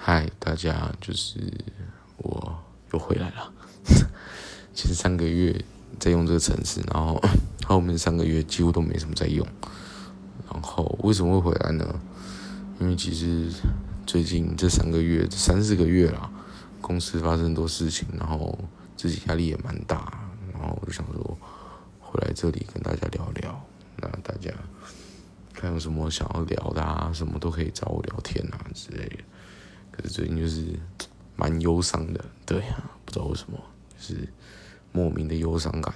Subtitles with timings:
[0.00, 1.40] 嗨，大家，就是
[2.18, 2.56] 我
[2.92, 3.52] 又回来了。
[4.72, 5.62] 其实三个月
[5.98, 7.20] 在用这个城市，然后
[7.66, 9.44] 后面三个月几乎都没什么在用。
[10.50, 12.00] 然后为什么会回来呢？
[12.78, 13.50] 因为其实
[14.06, 16.30] 最近这三个月、三四个月啦，
[16.80, 18.56] 公司发生很多事情，然后
[18.96, 20.22] 自己压力也蛮大。
[20.54, 21.38] 然后我就想说，
[22.00, 23.68] 回来这里跟大家聊聊。
[23.96, 24.50] 那大家
[25.52, 29.18] 看有什么想要聊的啊，什么都可以找我聊天啊之类的。
[30.18, 30.64] 最近就是
[31.36, 33.56] 蛮忧伤的，对呀，不知道为什么，
[33.96, 34.28] 就是
[34.90, 35.94] 莫名的忧伤感。